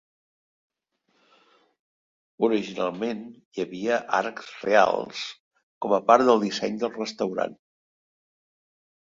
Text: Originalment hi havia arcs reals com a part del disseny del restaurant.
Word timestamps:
Originalment 2.47 3.21
hi 3.35 3.65
havia 3.65 3.99
arcs 4.21 4.49
reals 4.65 5.21
com 5.87 5.95
a 5.99 6.01
part 6.09 6.27
del 6.31 6.43
disseny 6.47 6.83
del 6.87 6.95
restaurant. 6.99 7.57